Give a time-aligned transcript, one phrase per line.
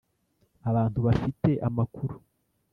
[0.69, 2.15] abantu bafite amakuru